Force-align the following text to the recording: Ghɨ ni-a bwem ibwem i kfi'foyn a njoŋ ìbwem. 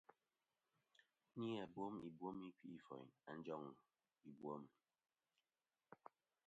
Ghɨ 1.33 1.41
ni-a 1.49 1.65
bwem 1.73 1.95
ibwem 2.07 2.37
i 2.47 2.51
kfi'foyn 2.57 3.07
a 3.29 3.31
njoŋ 3.37 3.63
ìbwem. 4.29 4.63